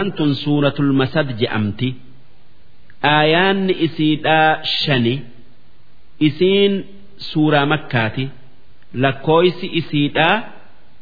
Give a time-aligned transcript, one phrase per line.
[0.00, 1.88] Antun suuratul masad je'amti.
[3.14, 5.14] Aayaanni isiidhaa shani.
[6.28, 6.72] Isiin
[7.30, 8.24] suuraa makkaati.
[9.02, 10.36] Lakkooysi isiidhaa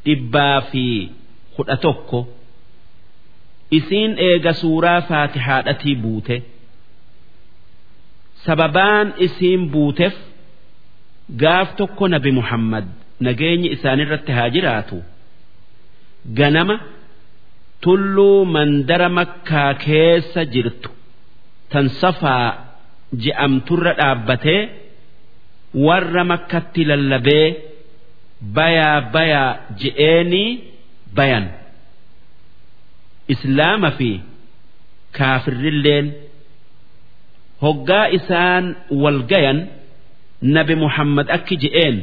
[0.06, 0.85] dhibbaa fi
[1.56, 2.21] kudha tokko.
[3.79, 6.37] Isiin eega suuraa faatihaadhatii buute.
[8.47, 10.15] Sababaan isiin buuteef
[11.43, 12.85] gaaf tokko nabi Muhammad
[13.27, 14.97] nageenyi isaanirratti haa jiraatu.
[16.39, 16.77] Ganama.
[17.87, 20.90] Tulluu mandara makkaa keessa jirtu
[21.72, 22.46] tan safaa
[23.25, 24.61] je'amturra dhaabbatee
[25.86, 27.46] warra makkatti lallabee
[28.59, 29.50] bayaa bayaa
[29.82, 30.50] je'eenii
[31.18, 31.45] bayan
[33.34, 34.11] islaama fi
[35.19, 36.06] kaafirrilleen
[37.64, 38.64] hoggaa isaan
[39.03, 39.59] wal gayan
[40.56, 41.97] nabi muhammad akki je'een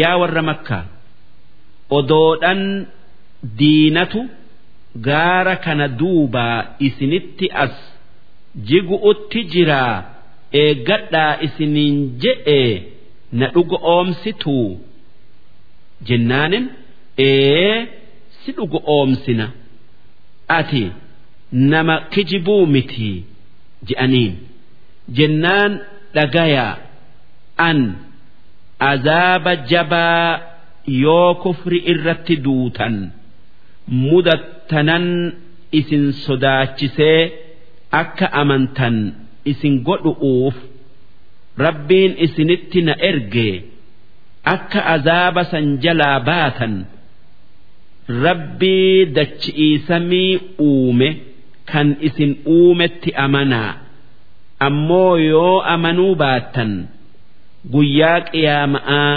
[0.00, 0.84] yaa warra makkaa
[1.98, 2.60] odoodhan
[3.60, 4.20] diinatu.
[5.06, 7.74] Gaara kana duubaa isinitti as
[8.68, 9.94] jigu'utti jiraa
[10.62, 12.72] eeggadhaa isiniin je'ee
[13.38, 14.68] na dhuga oomsituu
[16.08, 16.66] jennaanin
[17.28, 17.86] ee
[18.40, 19.46] si dhuga oomsina.
[20.58, 20.84] Ati
[21.52, 23.24] nama kijibuu mitii
[23.88, 24.32] je'aniin.
[25.16, 25.72] Jennaan
[26.14, 26.78] dhagayaa
[27.68, 27.78] an
[28.90, 30.40] azaaba jabaa
[31.04, 32.96] yoo kufri irratti duutan
[33.90, 35.06] mudattanan
[35.78, 37.20] isin sodaachisee
[38.02, 38.96] akka amantan
[39.50, 40.56] isin godhu'uuf
[41.64, 43.50] rabbiin isinitti na erge
[44.54, 46.74] akka azaaba san jalaa baatan
[48.24, 50.32] rabbii dachi'iisamii
[50.68, 51.08] uume
[51.72, 53.72] kan isin uumetti amanaa
[54.66, 56.72] ammoo yoo amanuu baattan
[57.72, 59.14] guyyaa qiyaama'aa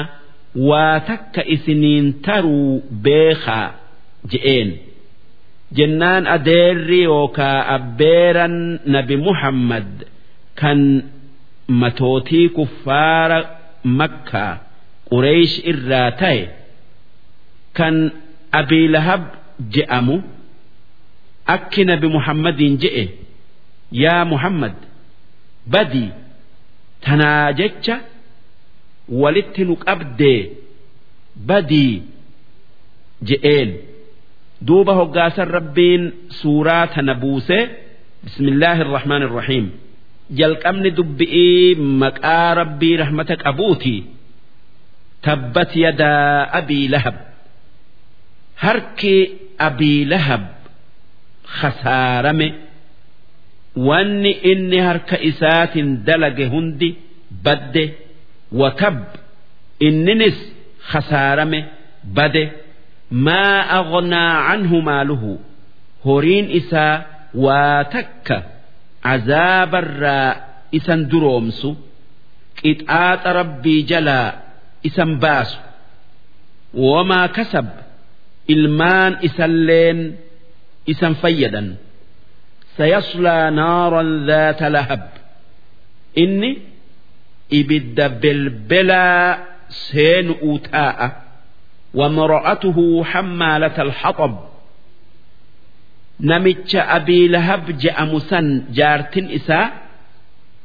[0.69, 2.73] waa takka isiniin taruu
[3.05, 3.67] beekaa
[4.31, 4.69] je'een
[5.77, 8.55] jennaan adeerri yookaa abbeeran
[8.95, 9.89] nabi muhammad
[10.61, 10.79] kan
[11.81, 13.39] matootii kuffaara
[13.99, 14.53] makkaa
[15.09, 16.41] qureesh irraa ta'e
[17.77, 17.95] kan
[18.59, 19.23] abiilahab
[19.75, 20.15] je'amu
[21.55, 23.05] akki nabi muhammadiin je'e
[24.03, 24.75] yaa muhammad
[25.73, 26.09] badii
[27.05, 27.95] tanaa jecha
[29.21, 30.39] walitti nu qabdee
[31.49, 31.93] badii
[33.29, 33.69] je'een.
[34.67, 36.03] Duuba hoggaasan rabbiin
[36.41, 37.57] suuraa tana buuse
[38.25, 39.65] bismillaahi irrahmaan irrahiim
[40.39, 43.95] jalqabni dubbi'ii maqaa rabbii rahmata qabuuti.
[45.25, 47.15] Tabbat yadaa abii lahab.
[48.63, 49.15] Harki
[49.67, 50.43] abii lahab
[51.59, 52.47] khasaarame.
[53.87, 56.89] Wanni inni harka isaatiin dalage hundi
[57.45, 57.85] badde.
[58.61, 58.97] Watab
[59.87, 60.37] inninis
[60.91, 61.59] khasaarame
[62.17, 62.43] bade
[63.11, 65.31] maa aghnaa canhu maaluhu
[66.05, 66.95] horiin isaa
[67.45, 68.37] waa takka
[69.13, 70.29] azaabarraa
[70.77, 71.69] isan duroomsu
[72.61, 74.29] qixaaxa rabbii jalaa
[74.89, 75.59] isan baasu
[76.89, 77.67] wamaa kasab
[78.53, 79.99] ilmaan isalleen
[80.93, 81.67] isan fayyadan
[82.77, 85.03] sayaslaa naaran dhaata lahab
[86.23, 86.51] inni
[87.59, 89.27] ibidda belbelaa
[89.87, 91.07] seenu'uu taa'a
[91.94, 94.38] وامرأته حمالة الحطب
[96.20, 99.72] نمتش أبي لهب جاء مسن جارتن إساء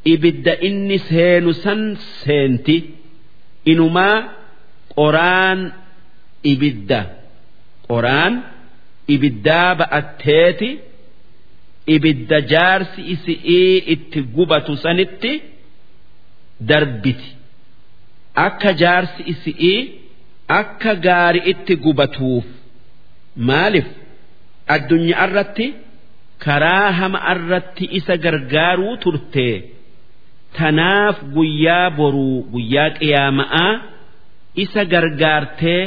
[0.07, 2.83] إبد إني سين سن سينتي
[3.67, 4.29] إنما
[4.95, 5.71] قران
[6.45, 7.07] إبد
[7.89, 8.41] قران
[9.09, 10.79] إبدا بأتيتي
[11.89, 15.41] إبد جارس إسئي إتقبة سنتي
[16.61, 17.29] دربتي
[18.37, 19.89] أكا جارس إسئي
[20.48, 22.46] akka gaari itti gubatuuf
[23.48, 23.88] maaliif
[24.74, 25.66] addunyaa irratti
[26.44, 29.46] karaa hama irratti isa gargaaruu turte
[30.58, 33.72] tanaaf guyyaa boruu guyyaa qiyaama'aa
[34.64, 35.82] isa gargaartee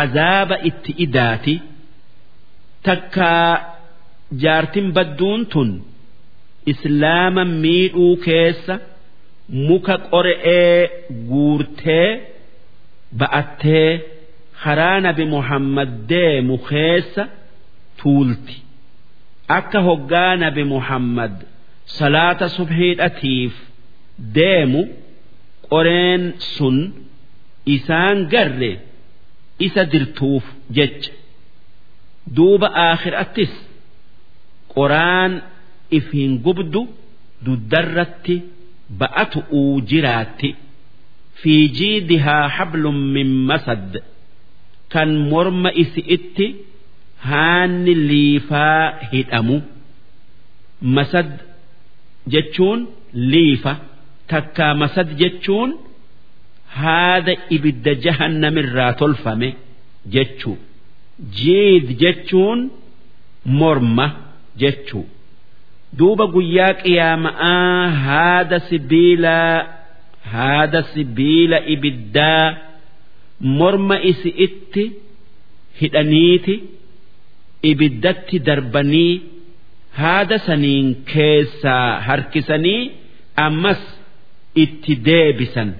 [0.00, 1.54] azaaba itti idaati
[2.86, 3.50] takkaa
[4.42, 5.70] jaartin badduun tun
[6.72, 8.74] islaama miidhuu keessa
[9.68, 10.80] muka qore'ee
[11.30, 12.08] guurtee.
[13.18, 13.90] Ba'attee
[14.62, 17.22] karaa nabi muhammad deemu keessa
[18.02, 18.56] tuulti
[19.58, 21.34] akka hoggaa nabi muhammad
[21.98, 23.54] salaata subhiidhatiif
[24.36, 24.82] deemu
[25.70, 26.22] qoreen
[26.54, 26.76] sun
[27.76, 28.72] isaan garre
[29.66, 30.44] isa dirtuuf
[30.76, 31.12] jecha
[32.36, 33.52] duuba aakhiraattis
[34.74, 35.32] qoraan
[35.98, 36.82] ifiin gubdu
[37.44, 38.36] duddarratti
[39.00, 39.40] ba'atu
[39.90, 40.50] jiraatti.
[41.41, 42.83] في جيدها حبل
[43.15, 44.03] من مسد
[44.91, 46.37] كان مرم إسئت
[47.29, 49.55] haanni liifaa hidhamu
[50.97, 51.29] masad
[52.33, 52.79] jechuun
[53.31, 53.73] liifa
[54.31, 55.71] takkaa masad jechuun
[56.79, 59.49] haada ibidda jahannamirraa tolfame
[60.15, 60.57] jechuu
[61.39, 62.59] jiid jechuun
[63.59, 64.07] morma
[64.63, 65.05] jechuu
[65.97, 69.55] duuba guyyaa qiyaama'aa haada sibiilaa
[70.32, 72.46] haada sibiila ibiddaa
[73.58, 74.84] morma isi itti
[75.80, 76.54] hidhaniiti
[77.70, 79.12] ibiddatti darbanii
[80.00, 82.80] haada saniin keessaa harkisanii
[83.46, 83.82] ammas
[84.64, 85.70] itti deebisan.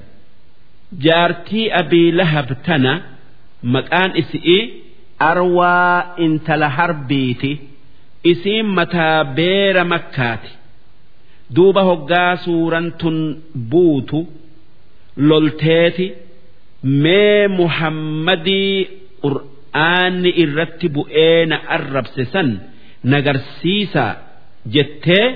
[1.05, 2.93] Jaartii abii lahab tana
[3.75, 4.59] maqaan isi'i
[5.31, 7.53] arwaa intala harbiiti
[8.33, 10.51] isiin mataa beera makkaati
[11.56, 13.19] duuba hoggaa suuran tun
[13.70, 14.19] buutu
[15.29, 16.06] lolteeti
[17.05, 18.76] mee muhammadii
[19.25, 22.49] qur'aanni irratti bu'ee na arrabse san
[23.12, 24.12] nagarsiisaa
[24.75, 25.26] jettee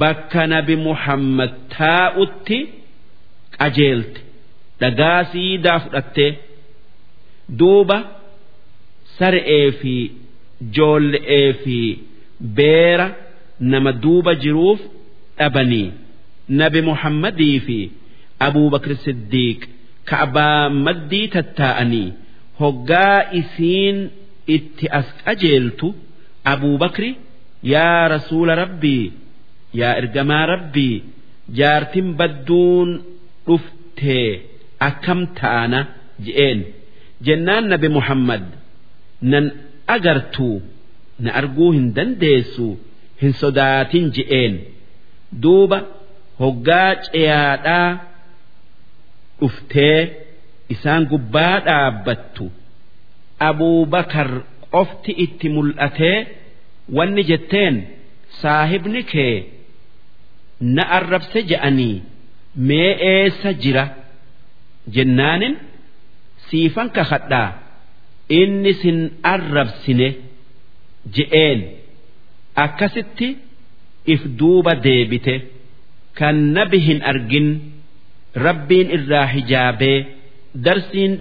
[0.00, 2.58] bakka nabi muhammad taa'utti
[3.58, 4.20] qajeelte
[4.80, 6.30] dhagaa siidaa fudhattee
[7.58, 7.98] duuba
[9.18, 9.94] sar'ee fi
[10.76, 11.78] joolle'ee fi
[12.58, 13.06] beera
[13.60, 14.80] nama duuba jiruuf
[15.38, 15.88] dhabanii.
[16.60, 17.78] Nabi muhammadii fi
[18.46, 19.60] abuubakr siddiiq
[20.10, 22.08] ka'abaa maddii tattaa'anii
[22.60, 23.98] hoggaa isiin
[24.56, 25.88] itti as qajeeltu
[26.52, 27.10] abuubakri
[27.72, 29.04] yaa rasuula rabbii
[29.80, 30.96] yaa ergamaa rabbii
[31.58, 32.90] jaartin badduun
[33.46, 34.30] dhuftee
[34.88, 35.80] akkam taana?
[36.26, 36.60] Je'een.
[37.26, 38.44] Jennaan nabi muhammad
[39.30, 39.44] nan
[39.96, 40.56] agartuu
[41.24, 42.66] na arguu hin dandeessu
[43.22, 44.54] hin sodaatin je'een.
[45.42, 45.78] Duuba
[46.40, 47.88] hoggaa ceyaadhaa
[49.40, 50.00] dhuftee
[50.74, 52.46] isaan gubbaa dhaabbattu.
[53.48, 54.30] Abuubakar
[54.74, 56.18] qofti itti mul'atee
[56.96, 57.74] wanni jetteen
[58.40, 59.34] saahibni kee
[60.74, 61.96] na arrabse je'anii
[62.68, 63.84] mee eessa jira?
[64.96, 65.54] jennaanin
[66.48, 67.48] siifan kakadhaa
[68.40, 68.98] inni sin
[69.32, 70.08] arrabsine
[71.16, 71.60] je'een
[72.64, 73.28] akkasitti
[74.14, 75.34] if duuba deebite
[76.18, 77.48] kan nabi hin argin
[78.46, 79.98] rabbiin irraa hijaabee
[80.66, 81.12] darsiin